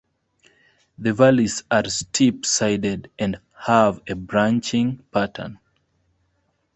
The 0.97 1.13
valleys 1.13 1.63
are 1.69 1.87
steep-sided, 1.87 3.11
and 3.19 3.39
have 3.67 4.01
a 4.09 4.15
branching 4.15 5.03
pattern. 5.11 5.59